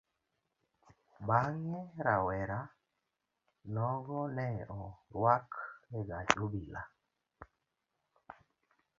[1.27, 2.59] Bang'e rawera
[3.73, 4.47] nogo ne
[5.13, 5.49] orwak
[5.97, 6.81] egach obila.